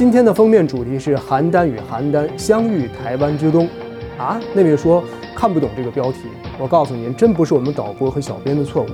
[0.00, 3.68] 今天的封面主题是邯郸与邯郸相遇台湾之东，
[4.16, 5.04] 啊，那位说
[5.36, 6.20] 看不懂这个标题，
[6.58, 8.86] 我告诉您，真不是我们导播和小编的错误。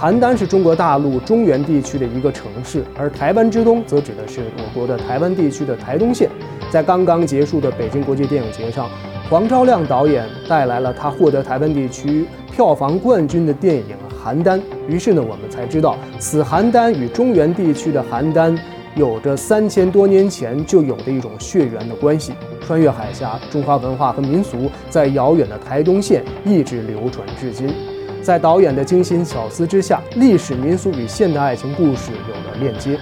[0.00, 6.30] 邯郸是中国大陆中原地区的一个城市，而台湾之东则指的是我国的台湾地区的台东县。
[6.70, 8.88] 在刚刚结束的北京国际电影节上，
[9.28, 13.94] 黄昭亮导演带来了他获得台湾地区票房冠军的电影
[14.26, 18.58] 《邯郸》，于是呢，我们才知道此邯郸与中原地区的邯郸。
[18.96, 22.32] 有着三千多年前就有的一种血缘的关系，
[22.64, 27.74] 穿越海峡，中华文化和民俗在遥远的台东县一直流传至今。
[28.22, 32.98] 在导演的精心巧思之下，历史民俗与现代爱情故事有了链接。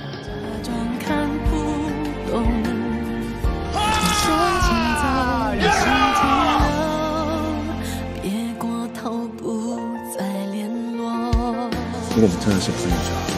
[12.14, 13.31] 如果我们真的是朋友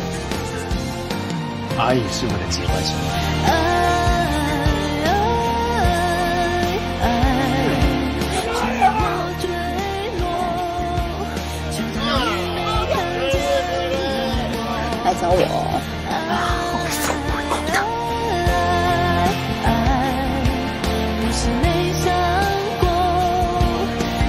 [1.74, 1.86] 就好。
[1.86, 3.00] 阿姨是为了结婚是吗？
[15.04, 15.34] 来找我。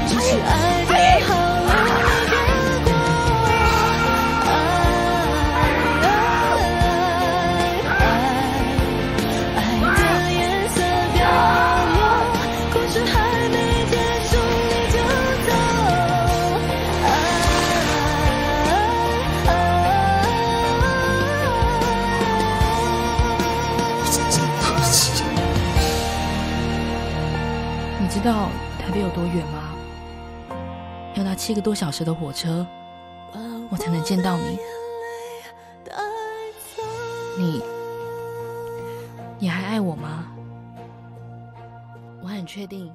[0.08, 0.65] 知
[28.26, 29.76] 道台北有多远吗？
[31.14, 32.66] 要搭七个多小时的火车，
[33.70, 34.58] 我才能见到你。
[37.38, 37.62] 你，
[39.38, 40.26] 你还爱我吗？
[42.24, 42.92] 我很确定。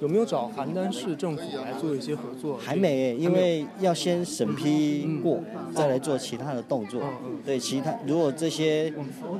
[0.00, 2.58] 有没有找邯郸市政府来做一些合作？
[2.58, 5.40] 还没，因为要先审批过，
[5.74, 7.00] 再来做其他的动作。
[7.46, 8.92] 对，其他如果这些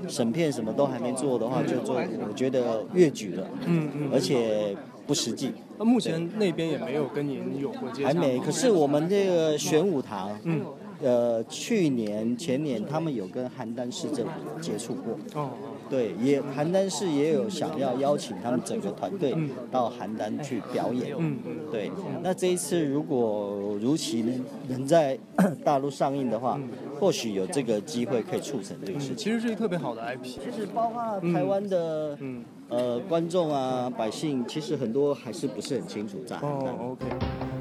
[0.09, 3.47] 审片什么都还没做的话，就做，我觉得越举了。
[3.67, 4.75] 嗯嗯，而且。
[5.07, 5.53] 不实际。
[5.79, 8.09] 那目前那边也没有跟您有过接触。
[8.09, 10.63] 还没，可是我们这个玄武堂，嗯，
[11.03, 15.15] 呃，去年前年他们有跟邯郸市政府接触过。
[15.35, 15.51] 哦哦。
[15.91, 19.37] 对，也邯郸市也有想要邀请他们整个团队
[19.71, 21.15] 到邯郸去表演。
[21.19, 21.57] 嗯嗯。
[21.71, 21.91] 对，
[22.23, 25.19] 那这一次如果如期能能在
[25.63, 26.59] 大陆上映的话，
[26.99, 29.17] 或许有这个机会可以促成这个事情。
[29.17, 30.23] 其实是一个特别好的 IP。
[30.25, 32.45] 其实包括台湾的，嗯。
[32.71, 36.35] 呃，观众啊，百姓其实很多还是不是很清楚在。
[36.37, 37.05] 哦，OK。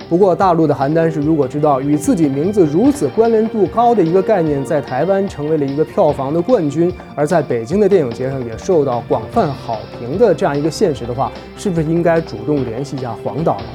[0.10, 13.66] 不过大陆的邯郸市如果知道与自己名字如此关联度高的一个概念，在台湾成为了一个票房的冠军，而在北京的电影节上也受到广泛好评的这样一个现实的话，是不是应该主动联系一下黄导呢？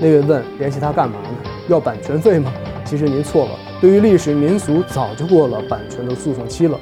[0.00, 1.50] 那位问联系他干嘛呢？
[1.68, 2.52] 要版权费吗？
[2.84, 6.78] 其实您错了，对于历史民俗早就过了版权的诉讼期了。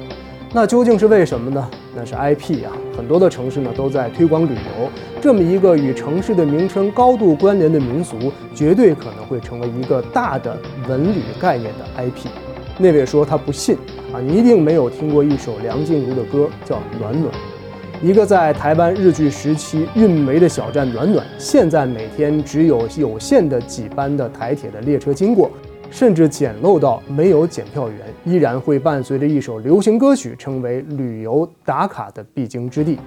[0.53, 1.69] 那究竟是为什么呢？
[1.95, 4.89] 那是 IP 啊，很多的城市呢都在推广旅游，
[5.21, 8.17] 这么一个与城市的名称高度关联的民俗，
[8.53, 10.57] 绝对可能会成为一个大的
[10.89, 12.27] 文旅概念的 IP。
[12.77, 13.77] 那位说他不信
[14.11, 17.33] 啊，你一定没有听过一首梁静茹的歌，叫《暖暖》。
[18.01, 25.49] 一个在台湾日据时期运煤的小站暖暖，现在每天只有有限的几班的台铁的列车经过。
[25.89, 32.97] 甚至简陋到没有检票员，依然会伴随着一首流行歌曲，成为旅游打卡的必经之地。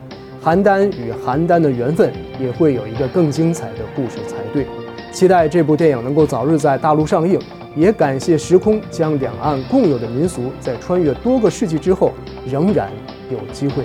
[0.43, 4.67] 邯郸与邯郸的缘分也会有一个更精彩的故事才对。
[5.11, 7.39] 期待这部电影能够早日在大陆上映，
[7.75, 12.13] 也感谢时空将两岸共有的民俗在穿越多个世纪之后，
[12.47, 12.91] 仍然
[13.31, 13.85] 有机会。